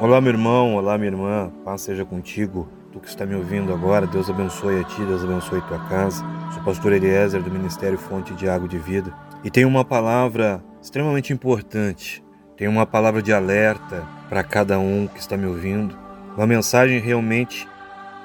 [0.00, 2.68] Olá, meu irmão, olá, minha irmã, paz seja contigo.
[2.92, 6.24] Tu que está me ouvindo agora, Deus abençoe a ti, Deus abençoe tua casa.
[6.52, 11.32] Sou pastor Eliezer do Ministério Fonte de Água de Vida e tenho uma palavra extremamente
[11.32, 12.24] importante.
[12.56, 15.96] Tenho uma palavra de alerta para cada um que está me ouvindo.
[16.36, 17.68] Uma mensagem realmente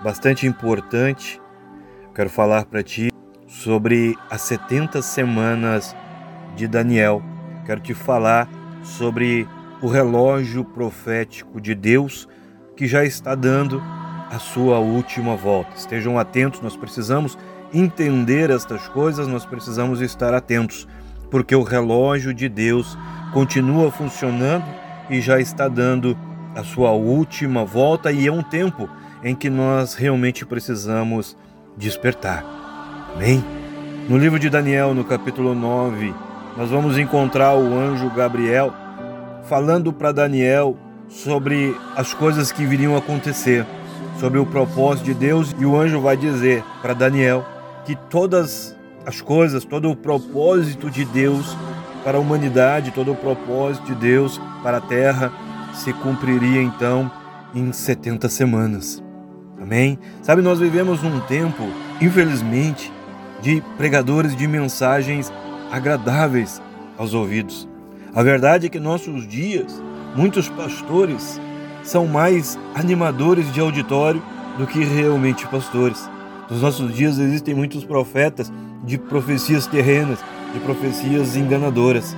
[0.03, 1.39] bastante importante.
[2.15, 3.11] Quero falar para ti
[3.45, 5.95] sobre as 70 semanas
[6.55, 7.21] de Daniel.
[7.63, 8.49] Quero te falar
[8.81, 9.47] sobre
[9.81, 12.27] o relógio profético de Deus
[12.75, 13.81] que já está dando
[14.29, 15.71] a sua última volta.
[15.75, 17.37] Estejam atentos, nós precisamos
[17.73, 20.87] entender estas coisas, nós precisamos estar atentos,
[21.29, 22.97] porque o relógio de Deus
[23.33, 24.65] continua funcionando
[25.09, 26.17] e já está dando
[26.55, 28.89] a sua última volta e é um tempo
[29.23, 31.37] em que nós realmente precisamos
[31.77, 32.43] despertar.
[33.15, 33.43] Amém?
[34.07, 36.13] No livro de Daniel, no capítulo 9,
[36.57, 38.73] nós vamos encontrar o anjo Gabriel
[39.49, 40.77] falando para Daniel
[41.09, 43.65] sobre as coisas que viriam acontecer,
[44.19, 47.43] sobre o propósito de Deus, e o anjo vai dizer para Daniel
[47.83, 51.57] que todas as coisas, todo o propósito de Deus
[52.03, 55.33] para a humanidade, todo o propósito de Deus para a terra
[55.73, 57.11] se cumpriria então
[57.55, 59.03] em 70 semanas.
[59.59, 59.97] Amém?
[60.21, 61.63] Sabe, nós vivemos num tempo,
[61.99, 62.93] infelizmente,
[63.41, 65.33] de pregadores de mensagens
[65.71, 66.61] agradáveis
[66.97, 67.68] aos ouvidos.
[68.13, 69.81] A verdade é que nossos dias,
[70.15, 71.39] muitos pastores
[71.83, 74.21] são mais animadores de auditório
[74.57, 76.09] do que realmente pastores.
[76.49, 78.51] Nos nossos dias existem muitos profetas
[78.83, 80.19] de profecias terrenas,
[80.53, 82.15] de profecias enganadoras.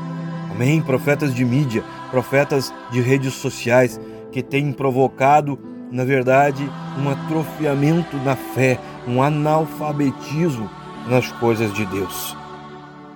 [0.49, 0.81] Amém?
[0.81, 3.99] Profetas de mídia, profetas de redes sociais
[4.31, 5.59] que têm provocado,
[5.91, 10.69] na verdade, um atrofiamento na fé, um analfabetismo
[11.09, 12.37] nas coisas de Deus.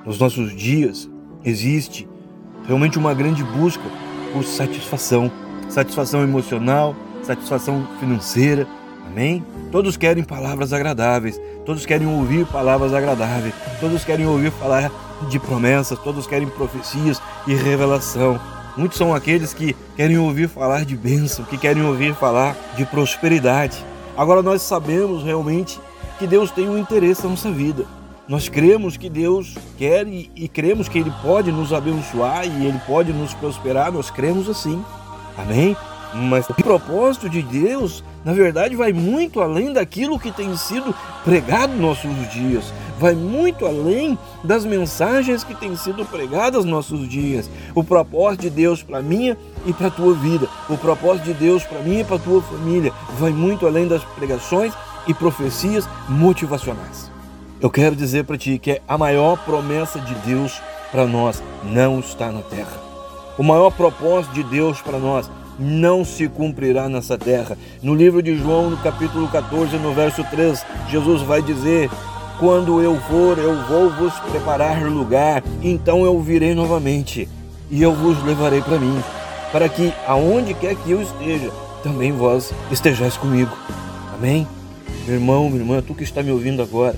[0.06, 1.09] Nos nossos dias
[1.44, 2.08] existe
[2.68, 3.84] realmente uma grande busca
[4.34, 5.31] por satisfação,
[5.70, 8.68] satisfação emocional, satisfação financeira.
[9.08, 9.46] Amém?
[9.72, 14.92] Todos querem palavras agradáveis, todos querem ouvir palavras agradáveis, todos querem ouvir falar
[15.30, 18.40] de promessas, todos querem profecias e revelação.
[18.78, 23.78] Muitos são aqueles que querem ouvir falar de bênção, que querem ouvir falar de prosperidade.
[24.18, 25.80] Agora nós sabemos realmente
[26.20, 27.86] que Deus tem um interesse na nossa vida.
[28.28, 32.80] Nós cremos que Deus quer e, e, cremos que Ele pode nos abençoar e Ele
[32.88, 34.84] pode nos prosperar, nós cremos assim.
[35.38, 35.78] Amém?
[36.12, 41.74] Mas o propósito de Deus, na verdade, vai muito além daquilo que tem sido pregado
[41.74, 42.74] nos nossos dias.
[42.97, 47.50] Vai muito além das mensagens que têm sido pregadas nos nossos dias.
[47.75, 50.47] O propósito de Deus para minha e para a tua vida.
[50.69, 52.94] O propósito de Deus para mim e para a tua família.
[53.19, 54.74] Vai muito além das pregações
[55.08, 57.15] e profecias motivacionais.
[57.61, 60.61] Eu quero dizer para ti que a maior promessa de Deus
[60.91, 62.77] para nós não está na terra.
[63.38, 67.57] O maior propósito de Deus para nós não se cumprirá nessa terra.
[67.81, 71.89] No livro de João, no capítulo 14, no verso 3, Jesus vai dizer:
[72.39, 77.27] Quando eu for, eu vou vos preparar lugar, então eu virei novamente
[77.72, 79.01] e eu vos levarei para mim,
[79.51, 81.51] para que aonde quer que eu esteja,
[81.81, 83.55] também vós estejais comigo.
[84.13, 84.45] Amém?
[85.05, 86.95] Meu irmão, minha irmã, tu que está me ouvindo agora,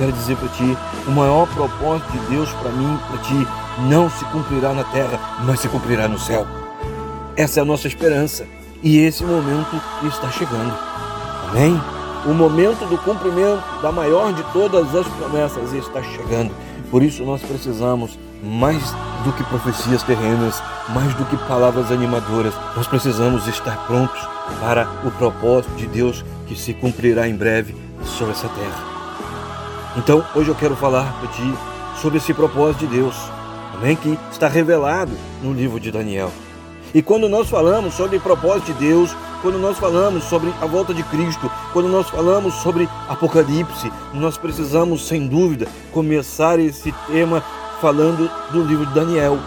[0.00, 3.46] quero dizer para ti: o maior propósito de Deus para mim, para ti,
[3.88, 6.46] não se cumprirá na terra, mas se cumprirá no céu.
[7.36, 8.46] Essa é a nossa esperança
[8.82, 10.74] e esse momento está chegando.
[11.50, 11.80] Amém?
[12.26, 16.50] O momento do cumprimento da maior de todas as promessas está chegando.
[16.90, 18.82] Por isso nós precisamos mais
[19.24, 22.54] do que profecias terrenas, mais do que palavras animadoras.
[22.76, 24.20] Nós precisamos estar prontos
[24.60, 28.99] para o propósito de Deus que se cumprirá em breve sobre essa terra.
[29.96, 31.54] Então, hoje eu quero falar para ti
[32.00, 33.16] sobre esse propósito de Deus,
[33.74, 33.96] amém?
[33.96, 36.30] Que está revelado no livro de Daniel.
[36.94, 40.94] E quando nós falamos sobre o propósito de Deus, quando nós falamos sobre a volta
[40.94, 47.42] de Cristo, quando nós falamos sobre Apocalipse, nós precisamos, sem dúvida, começar esse tema
[47.80, 49.38] falando do livro de Daniel.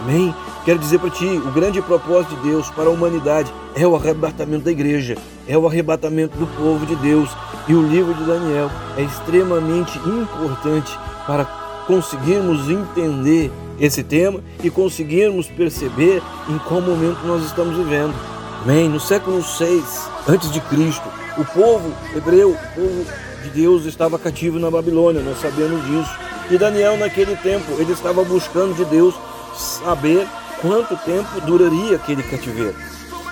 [0.00, 0.34] Amém?
[0.68, 4.64] Quero dizer para ti, o grande propósito de Deus para a humanidade é o arrebatamento
[4.64, 5.16] da igreja,
[5.46, 7.30] é o arrebatamento do povo de Deus.
[7.66, 10.94] E o livro de Daniel é extremamente importante
[11.26, 11.46] para
[11.86, 13.50] conseguirmos entender
[13.80, 18.14] esse tema e conseguirmos perceber em qual momento nós estamos vivendo.
[18.62, 18.90] Amém?
[18.90, 23.06] No século 6 antes de Cristo, o povo hebreu, o povo
[23.42, 26.14] de Deus estava cativo na Babilônia, nós sabemos disso.
[26.50, 29.14] E Daniel naquele tempo, ele estava buscando de Deus
[29.56, 30.28] saber
[30.60, 32.74] quanto tempo duraria aquele cativeiro.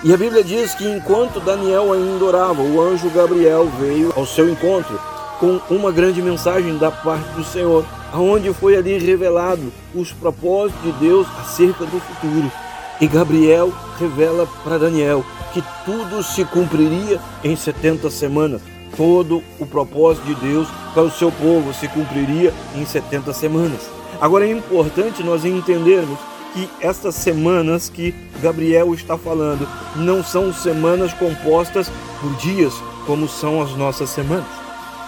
[0.03, 4.49] E a Bíblia diz que enquanto Daniel ainda orava, o anjo Gabriel veio ao seu
[4.49, 4.99] encontro
[5.39, 10.91] com uma grande mensagem da parte do Senhor, aonde foi ali revelado os propósitos de
[10.93, 12.51] Deus acerca do futuro.
[12.99, 18.61] E Gabriel revela para Daniel que tudo se cumpriria em 70 semanas.
[18.95, 23.81] Todo o propósito de Deus para o seu povo se cumpriria em 70 semanas.
[24.19, 26.17] Agora é importante nós entendermos
[26.57, 31.87] que estas semanas que Gabriel está falando não são semanas compostas
[32.19, 32.73] por dias,
[33.05, 34.47] como são as nossas semanas.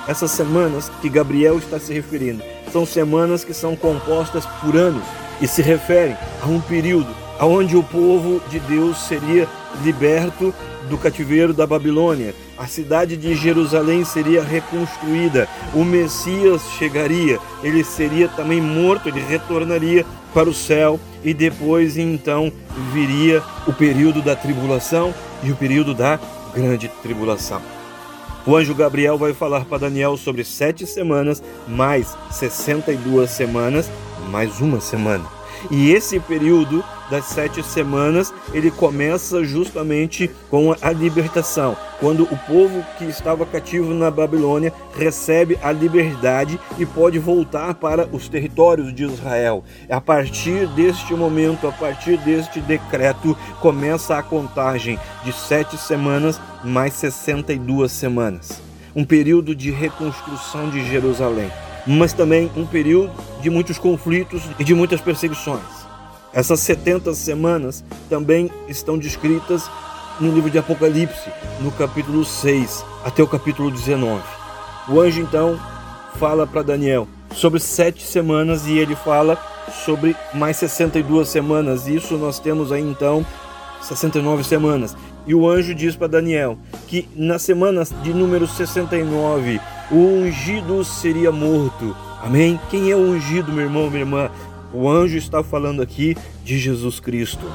[0.08, 5.04] Essas semanas que Gabriel está se referindo são semanas que são compostas por anos
[5.42, 7.16] e se referem a um período
[7.46, 9.48] onde o povo de Deus seria
[9.84, 10.54] liberto
[10.90, 12.34] do cativeiro da Babilônia.
[12.58, 15.48] A cidade de Jerusalém seria reconstruída.
[15.74, 17.40] O Messias chegaria.
[17.64, 19.08] Ele seria também morto.
[19.08, 21.00] Ele retornaria para o céu.
[21.24, 22.52] E depois, então,
[22.92, 25.14] viria o período da tribulação
[25.44, 26.20] e o período da
[26.54, 27.62] grande tribulação.
[28.46, 33.92] O anjo Gabriel vai falar para Daniel sobre sete semanas, mais 62 semanas,
[34.30, 35.39] mais uma semana.
[35.70, 42.86] E esse período das sete semanas, ele começa justamente com a libertação, quando o povo
[42.98, 49.04] que estava cativo na Babilônia recebe a liberdade e pode voltar para os territórios de
[49.04, 49.64] Israel.
[49.90, 56.94] A partir deste momento, a partir deste decreto, começa a contagem de sete semanas mais
[56.94, 58.62] 62 semanas.
[58.96, 61.52] Um período de reconstrução de Jerusalém,
[61.90, 65.64] mas também um período de muitos conflitos e de muitas perseguições.
[66.32, 69.68] Essas 70 semanas também estão descritas
[70.20, 74.22] no livro de Apocalipse, no capítulo 6 até o capítulo 19.
[74.88, 75.60] O anjo então
[76.20, 79.36] fala para Daniel sobre sete semanas e ele fala
[79.84, 81.88] sobre mais 62 semanas.
[81.88, 83.26] Isso nós temos aí então
[83.82, 84.96] 69 semanas.
[85.26, 86.58] E o anjo diz para Daniel
[86.88, 89.60] que na semana de número 69
[89.92, 91.96] o ungido seria morto.
[92.22, 92.60] Amém?
[92.70, 94.30] Quem é o ungido, meu irmão, minha irmã?
[94.74, 97.46] O anjo está falando aqui de Jesus Cristo.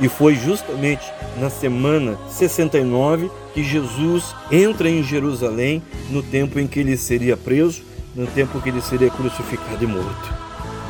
[0.00, 1.04] E foi justamente
[1.38, 7.82] na semana 69 que Jesus entra em Jerusalém, no tempo em que ele seria preso,
[8.14, 10.34] no tempo que ele seria crucificado e morto.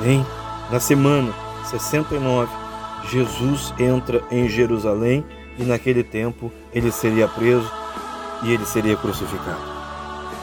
[0.01, 0.25] Bem,
[0.71, 1.33] na semana
[1.65, 2.51] 69,
[3.11, 5.25] Jesus entra em Jerusalém
[5.59, 7.71] e naquele tempo ele seria preso
[8.43, 9.61] e ele seria crucificado.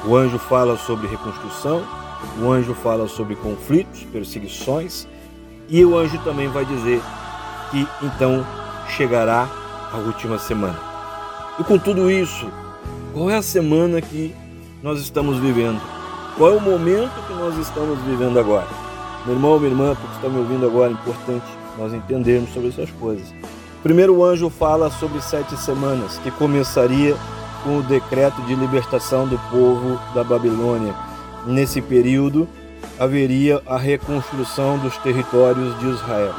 [0.06, 1.84] O anjo fala sobre reconstrução,
[2.42, 5.08] o anjo fala sobre conflitos, perseguições,
[5.68, 7.02] e o anjo também vai dizer
[7.70, 8.46] que então
[8.96, 9.48] chegará
[9.92, 10.80] a última semana.
[11.60, 12.50] E com tudo isso,
[13.14, 14.34] qual é a semana que
[14.82, 15.82] nós estamos vivendo?
[16.38, 18.68] Qual é o momento que nós estamos vivendo agora?
[19.26, 21.46] Meu irmão, minha irmã, tu que está me ouvindo agora, é importante
[21.78, 23.28] nós entendermos sobre essas coisas.
[23.84, 27.16] Primeiro, o anjo fala sobre sete semanas, que começaria
[27.64, 30.94] com o decreto de libertação do povo da Babilônia
[31.46, 32.48] Nesse período
[33.00, 36.33] haveria a reconstrução dos territórios de Israel.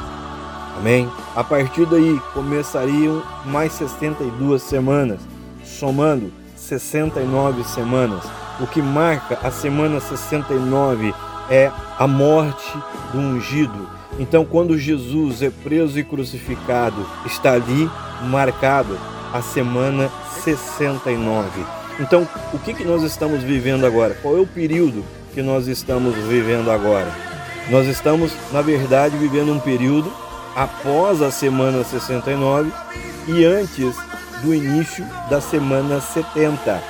[0.77, 1.09] Amém?
[1.35, 5.19] A partir daí começariam mais 62 semanas,
[5.63, 8.23] somando 69 semanas.
[8.59, 11.13] O que marca a semana 69
[11.49, 12.71] é a morte
[13.11, 13.89] do ungido.
[14.19, 17.89] Então, quando Jesus é preso e crucificado, está ali
[18.23, 18.97] marcado
[19.33, 20.11] a semana
[20.43, 21.49] 69.
[21.99, 24.15] Então, o que, que nós estamos vivendo agora?
[24.21, 25.03] Qual é o período
[25.33, 27.11] que nós estamos vivendo agora?
[27.69, 30.11] Nós estamos, na verdade, vivendo um período
[30.55, 32.71] após a semana 69
[33.27, 33.95] e antes
[34.43, 36.81] do início da semana 70.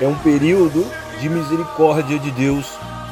[0.00, 0.86] É um período
[1.20, 2.66] de misericórdia de Deus.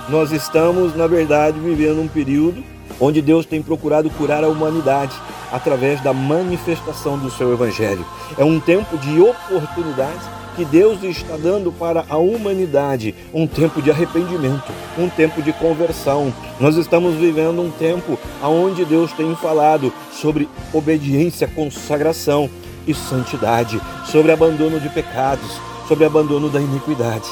[0.08, 2.62] Nós estamos, na verdade, vivendo um período
[2.98, 5.14] onde Deus tem procurado curar a humanidade
[5.52, 8.04] através da manifestação do seu evangelho.
[8.38, 13.90] É um tempo de oportunidades que Deus está dando para a humanidade um tempo de
[13.90, 16.32] arrependimento, um tempo de conversão.
[16.58, 22.50] Nós estamos vivendo um tempo onde Deus tem falado sobre obediência, consagração
[22.86, 25.50] e santidade, sobre abandono de pecados,
[25.86, 27.28] sobre abandono da iniquidade.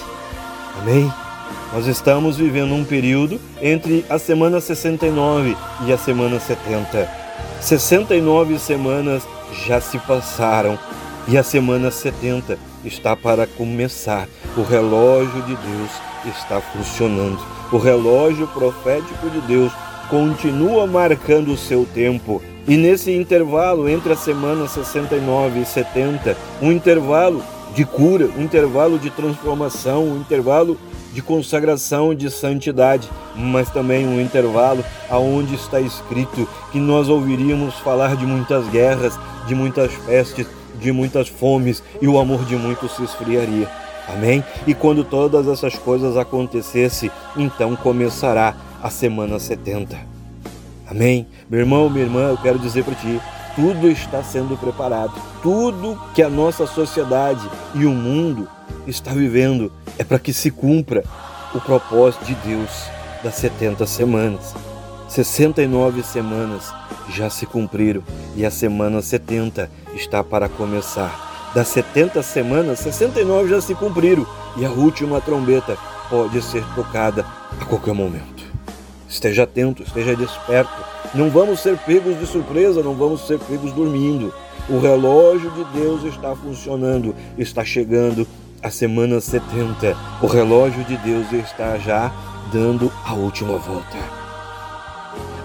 [0.80, 1.12] Amém?
[1.72, 7.08] Nós estamos vivendo um período entre a semana 69 e a semana 70.
[7.60, 9.22] 69 semanas
[9.66, 10.78] já se passaram
[11.26, 14.26] e a semana 70 está para começar.
[14.56, 15.90] O relógio de Deus
[16.26, 17.38] está funcionando.
[17.70, 19.72] O relógio profético de Deus
[20.08, 22.42] continua marcando o seu tempo.
[22.66, 27.42] E nesse intervalo entre a semana 69 e 70, um intervalo
[27.74, 30.78] de cura, um intervalo de transformação, um intervalo
[31.12, 38.16] de consagração de santidade, mas também um intervalo aonde está escrito que nós ouviríamos falar
[38.16, 40.46] de muitas guerras, de muitas pestes,
[40.80, 43.68] de muitas fomes e o amor de muitos se esfriaria.
[44.08, 44.42] Amém?
[44.66, 49.98] E quando todas essas coisas acontecessem, então começará a semana 70.
[50.90, 51.26] Amém?
[51.50, 53.20] Meu irmão, minha irmã, eu quero dizer para ti,
[53.58, 55.12] tudo está sendo preparado.
[55.42, 58.48] Tudo que a nossa sociedade e o mundo
[58.86, 61.02] está vivendo é para que se cumpra
[61.52, 62.70] o propósito de Deus
[63.20, 64.54] das 70 semanas.
[65.08, 66.72] 69 semanas
[67.10, 68.04] já se cumpriram
[68.36, 71.50] e a semana 70 está para começar.
[71.52, 74.24] Das 70 semanas, 69 já se cumpriram
[74.56, 75.76] e a última trombeta
[76.08, 77.26] pode ser tocada
[77.60, 78.44] a qualquer momento.
[79.08, 80.97] Esteja atento, esteja desperto.
[81.14, 84.32] Não vamos ser pegos de surpresa, não vamos ser pegos dormindo.
[84.68, 88.26] O relógio de Deus está funcionando, está chegando
[88.62, 89.96] a semana 70.
[90.20, 92.12] O relógio de Deus está já
[92.52, 93.96] dando a última volta.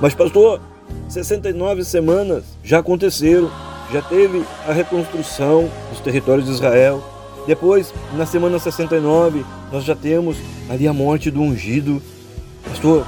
[0.01, 0.59] Mas, pastor,
[1.07, 3.49] 69 semanas já aconteceram,
[3.91, 7.01] já teve a reconstrução dos territórios de Israel.
[7.47, 10.37] Depois, na semana 69, nós já temos
[10.69, 12.01] ali a morte do ungido.
[12.67, 13.05] Pastor,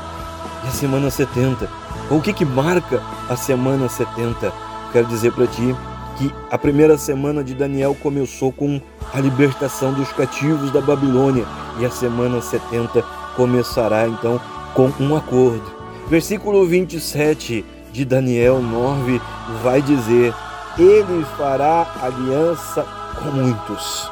[0.64, 1.85] e a semana 70.
[2.10, 4.54] O que, que marca a semana 70?
[4.92, 5.76] Quero dizer para ti
[6.20, 8.80] que a primeira semana de Daniel começou com
[9.12, 11.46] a libertação dos cativos da Babilônia
[11.80, 13.02] e a semana 70
[13.36, 14.40] começará então
[14.76, 15.64] com um acordo.
[16.08, 19.20] Versículo 27 de Daniel 9
[19.64, 20.32] vai dizer:
[20.78, 22.86] Ele fará aliança
[23.16, 24.12] com muitos.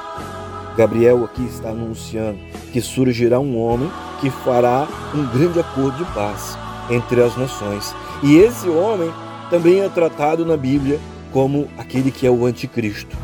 [0.75, 2.39] Gabriel aqui está anunciando
[2.71, 6.57] que surgirá um homem que fará um grande acordo de paz
[6.89, 7.95] entre as nações.
[8.21, 9.11] E esse homem
[9.49, 10.99] também é tratado na Bíblia
[11.31, 13.15] como aquele que é o anticristo.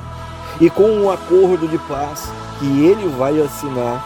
[0.59, 4.03] E com um acordo de paz que ele vai assinar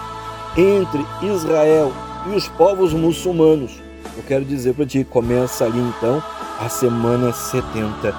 [0.55, 1.91] entre Israel
[2.27, 3.81] e os povos muçulmanos.
[4.15, 6.21] Eu quero dizer para ti, começa ali então
[6.59, 8.13] a semana 70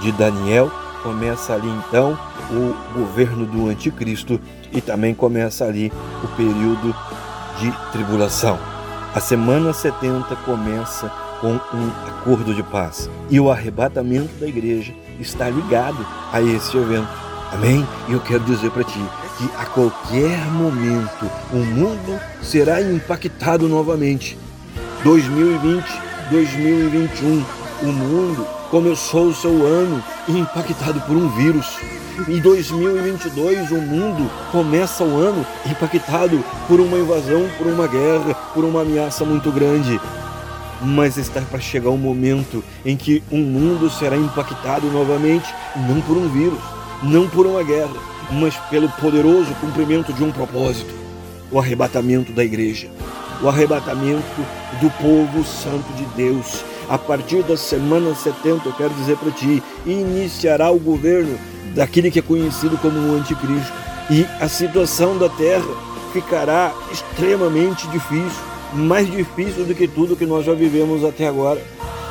[0.00, 0.70] de Daniel,
[1.02, 2.18] começa ali então
[2.50, 4.38] o governo do anticristo
[4.72, 5.90] e também começa ali
[6.22, 6.94] o período
[7.58, 8.69] de tribulação.
[9.12, 11.08] A semana 70 começa
[11.40, 17.08] com um acordo de paz e o arrebatamento da igreja está ligado a esse evento.
[17.52, 17.84] Amém?
[18.08, 19.04] E eu quero dizer para ti
[19.36, 24.38] que a qualquer momento o mundo será impactado novamente.
[25.02, 25.84] 2020,
[26.30, 27.44] 2021,
[27.82, 31.66] o mundo começou o seu ano impactado por um vírus.
[32.28, 38.64] Em 2022, o mundo começa o ano impactado por uma invasão, por uma guerra, por
[38.64, 40.00] uma ameaça muito grande.
[40.82, 45.52] Mas está para chegar um momento em que o mundo será impactado novamente,
[45.88, 46.60] não por um vírus,
[47.02, 47.96] não por uma guerra,
[48.30, 51.00] mas pelo poderoso cumprimento de um propósito
[51.50, 52.88] o arrebatamento da igreja,
[53.42, 54.22] o arrebatamento
[54.80, 59.62] do povo santo de Deus a partir da semana 70, eu quero dizer para ti,
[59.86, 61.38] iniciará o governo
[61.72, 63.72] daquele que é conhecido como o anticristo.
[64.10, 65.72] E a situação da terra
[66.12, 68.42] ficará extremamente difícil,
[68.74, 71.62] mais difícil do que tudo que nós já vivemos até agora.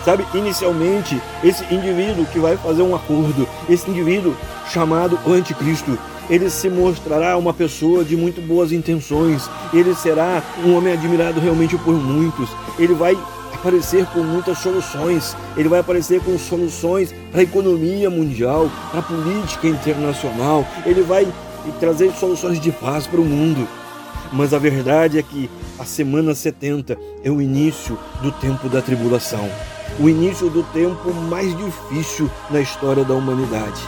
[0.05, 4.33] Sabe, inicialmente, esse indivíduo que vai fazer um acordo, esse indivíduo
[4.71, 10.93] chamado anticristo, ele se mostrará uma pessoa de muito boas intenções, ele será um homem
[10.93, 13.17] admirado realmente por muitos, ele vai
[13.53, 15.35] aparecer com muitas soluções.
[15.57, 20.65] Ele vai aparecer com soluções para a economia mundial, para a política internacional.
[20.85, 21.27] Ele vai
[21.79, 23.67] trazer soluções de paz para o mundo.
[24.31, 29.49] Mas a verdade é que a semana 70 é o início do tempo da tribulação,
[29.99, 33.81] o início do tempo mais difícil na história da humanidade.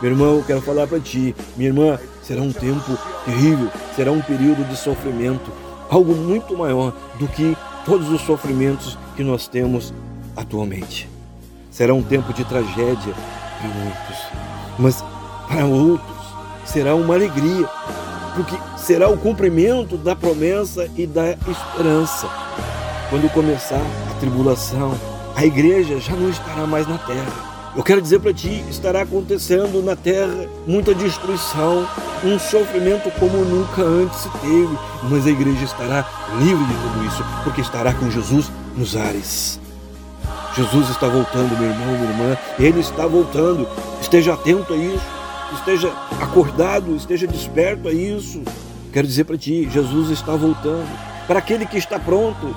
[0.00, 4.20] Meu irmão, eu quero falar para ti, minha irmã, será um tempo terrível, será um
[4.20, 5.50] período de sofrimento,
[5.90, 9.92] algo muito maior do que todos os sofrimentos que nós temos
[10.36, 11.08] atualmente.
[11.70, 13.14] Será um tempo de tragédia
[13.58, 14.18] para muitos,
[14.78, 15.04] mas
[15.48, 16.16] para outros
[16.64, 17.68] será uma alegria,
[18.34, 22.28] porque será o cumprimento da promessa e da esperança.
[23.08, 24.94] Quando começar a tribulação,
[25.34, 29.82] a igreja já não estará mais na terra eu quero dizer para ti, estará acontecendo
[29.82, 31.88] na terra muita destruição,
[32.24, 36.08] um sofrimento como nunca antes se teve, mas a igreja estará
[36.40, 39.60] livre de tudo isso, porque estará com Jesus nos ares.
[40.56, 43.68] Jesus está voltando, meu irmão, minha irmã, ele está voltando.
[44.00, 45.06] Esteja atento a isso,
[45.54, 48.42] esteja acordado, esteja desperto a isso.
[48.92, 50.88] Quero dizer para ti, Jesus está voltando.
[51.28, 52.52] para aquele que está pronto,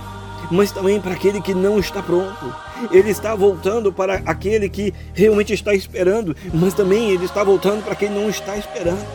[0.52, 2.56] mas também para aquele que não está pronto.
[2.92, 7.96] Ele está voltando para aquele que realmente está esperando, mas também ele está voltando para
[7.96, 9.06] quem não está esperando.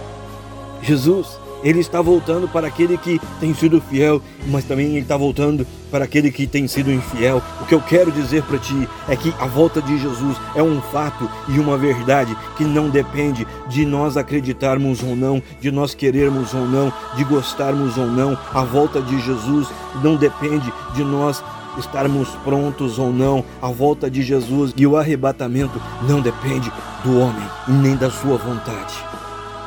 [0.83, 5.67] Jesus, ele está voltando para aquele que tem sido fiel, mas também ele está voltando
[5.91, 7.43] para aquele que tem sido infiel.
[7.61, 10.81] O que eu quero dizer para ti é que a volta de Jesus é um
[10.81, 16.55] fato e uma verdade que não depende de nós acreditarmos ou não, de nós querermos
[16.55, 18.39] ou não, de gostarmos ou não.
[18.53, 19.69] A volta de Jesus
[20.03, 21.43] não depende de nós
[21.79, 23.45] estarmos prontos ou não.
[23.63, 26.71] A volta de Jesus e o arrebatamento não depende
[27.05, 28.95] do homem nem da sua vontade.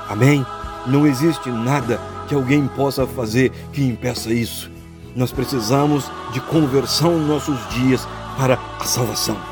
[0.09, 0.45] Amém?
[0.87, 4.71] Não existe nada que alguém possa fazer que impeça isso.
[5.15, 8.07] Nós precisamos de conversão nos nossos dias
[8.37, 9.50] para a salvação.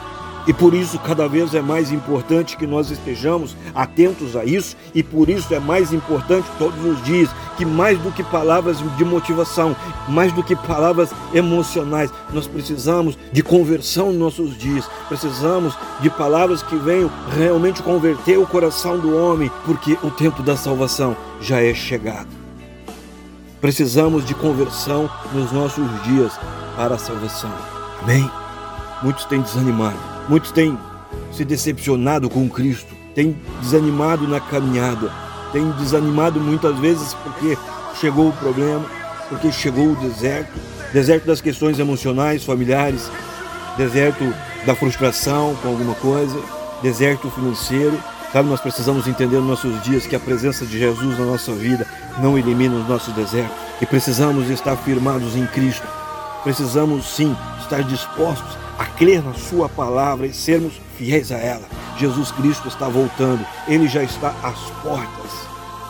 [0.50, 5.04] E por isso, cada vez é mais importante que nós estejamos atentos a isso, e
[5.04, 9.76] por isso é mais importante todos os dias que, mais do que palavras de motivação,
[10.08, 16.64] mais do que palavras emocionais, nós precisamos de conversão nos nossos dias, precisamos de palavras
[16.64, 21.76] que venham realmente converter o coração do homem, porque o tempo da salvação já é
[21.76, 22.30] chegado.
[23.62, 26.34] Precisamos de conversão nos nossos dias
[26.76, 27.52] para a salvação.
[28.02, 28.28] Amém?
[29.04, 30.78] Muitos têm desanimado Muitos têm
[31.32, 35.12] se decepcionado com Cristo, têm desanimado na caminhada,
[35.52, 37.58] têm desanimado muitas vezes porque
[38.00, 38.86] chegou o problema,
[39.28, 43.10] porque chegou o deserto deserto das questões emocionais, familiares,
[43.78, 44.24] deserto
[44.66, 46.40] da frustração com alguma coisa,
[46.82, 47.98] deserto financeiro.
[48.32, 51.86] Sabe, nós precisamos entender nos nossos dias que a presença de Jesus na nossa vida
[52.22, 55.88] não elimina os nossos desertos e precisamos estar firmados em Cristo.
[56.44, 61.68] Precisamos sim estar dispostos a crer na Sua palavra e sermos fiéis a ela.
[61.98, 65.32] Jesus Cristo está voltando, Ele já está às portas.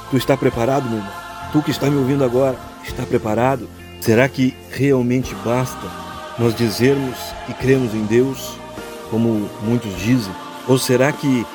[0.09, 1.13] Tu está preparado, meu irmão?
[1.51, 3.69] Tu que está me ouvindo agora, está preparado?
[4.01, 5.87] Será que realmente basta
[6.39, 7.15] nós dizermos
[7.45, 8.55] que cremos em Deus,
[9.11, 10.33] como muitos dizem?
[10.67, 11.45] Ou será que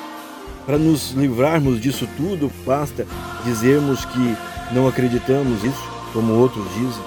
[0.65, 3.05] para nos livrarmos disso tudo, basta
[3.43, 4.37] dizermos que
[4.71, 5.83] não acreditamos isso,
[6.13, 7.03] como outros dizem?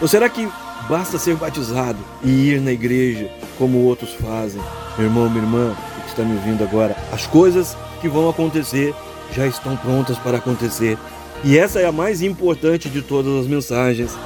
[0.00, 0.48] Ou será que
[0.88, 4.60] Basta ser batizado e ir na igreja como outros fazem.
[4.98, 8.94] Meu irmão, minha irmã, que está me ouvindo agora, as coisas que vão acontecer
[9.32, 10.98] já estão prontas para acontecer.
[11.42, 14.16] E essa é a mais importante de todas as mensagens.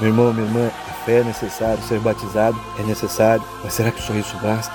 [0.00, 4.02] Meu irmão, minha irmã, a fé é necessário, ser batizado é necessário, mas será que
[4.02, 4.72] só isso basta?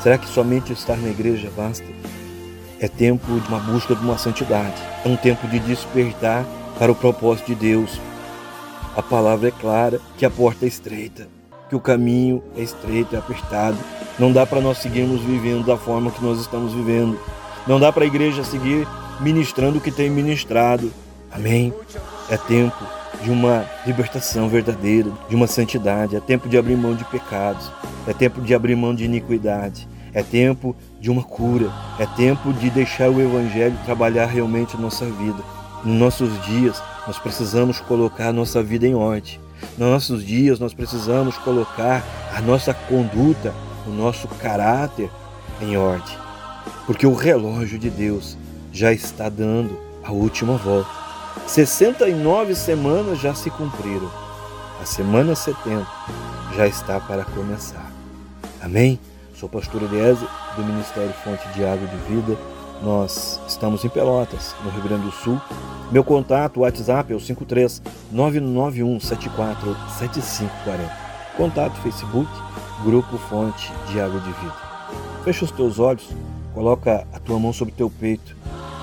[0.00, 1.86] Será que somente estar na igreja basta?
[2.80, 6.44] É tempo de uma busca de uma santidade, é um tempo de despertar
[6.78, 8.00] para o propósito de Deus,
[8.96, 11.28] a palavra é clara que a porta é estreita,
[11.68, 13.78] que o caminho é estreito, é apertado.
[14.18, 17.18] Não dá para nós seguirmos vivendo da forma que nós estamos vivendo.
[17.66, 18.86] Não dá para a igreja seguir
[19.20, 20.92] ministrando o que tem ministrado.
[21.30, 21.72] Amém?
[22.28, 22.84] É tempo
[23.22, 26.16] de uma libertação verdadeira, de uma santidade.
[26.16, 27.70] É tempo de abrir mão de pecados.
[28.06, 29.88] É tempo de abrir mão de iniquidade.
[30.12, 31.72] É tempo de uma cura.
[31.98, 35.42] É tempo de deixar o Evangelho trabalhar realmente nossa vida.
[35.84, 39.40] Nos nossos dias, nós precisamos colocar a nossa vida em ordem.
[39.78, 42.02] Nos nossos dias, nós precisamos colocar
[42.34, 43.54] a nossa conduta,
[43.86, 45.10] o nosso caráter
[45.60, 46.16] em ordem.
[46.86, 48.36] Porque o relógio de Deus
[48.72, 50.90] já está dando a última volta.
[51.46, 54.10] 69 semanas já se cumpriram.
[54.80, 55.86] A semana 70
[56.56, 57.90] já está para começar.
[58.60, 58.98] Amém?
[59.34, 62.38] Sou pastor Eliezer, do Ministério Fonte de Água de Vida
[62.82, 65.40] nós estamos em Pelotas, no Rio Grande do Sul.
[65.90, 71.02] Meu contato, WhatsApp é o 53 991 74 7540.
[71.36, 72.30] Contato Facebook,
[72.84, 74.56] Grupo Fonte de Água de Vida.
[75.24, 76.08] Fecha os teus olhos,
[76.52, 78.36] coloca a tua mão sobre teu peito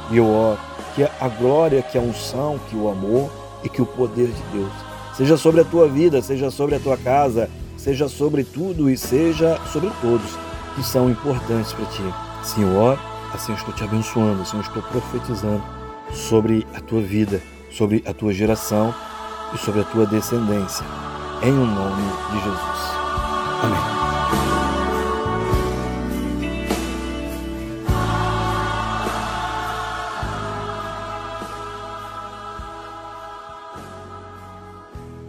[0.10, 0.60] e eu oro
[0.96, 3.30] que a glória, que a unção, que o amor
[3.64, 4.72] e que o poder de Deus
[5.16, 9.60] seja sobre a tua vida, seja sobre a tua casa, seja sobre tudo e seja
[9.72, 10.38] sobre todos
[10.76, 12.04] que são importantes para ti.
[12.44, 12.98] Senhor,
[13.34, 15.64] Assim eu estou te abençoando, assim eu estou profetizando
[16.12, 18.94] sobre a tua vida, sobre a tua geração
[19.54, 20.86] e sobre a tua descendência.
[21.42, 23.00] Em o nome de Jesus.
[23.64, 23.99] Amém.